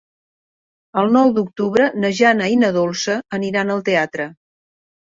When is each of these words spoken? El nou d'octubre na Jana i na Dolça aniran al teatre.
El 1.01 1.13
nou 1.17 1.33
d'octubre 1.35 1.91
na 2.05 2.13
Jana 2.23 2.49
i 2.57 2.59
na 2.65 2.73
Dolça 2.81 3.21
aniran 3.41 3.79
al 3.79 3.89
teatre. 3.95 4.31